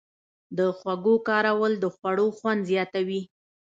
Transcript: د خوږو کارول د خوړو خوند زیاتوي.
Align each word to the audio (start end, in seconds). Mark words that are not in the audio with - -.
د 0.57 0.59
خوږو 0.77 1.15
کارول 1.29 1.73
د 1.83 1.85
خوړو 1.95 2.27
خوند 2.37 2.61
زیاتوي. 2.71 3.21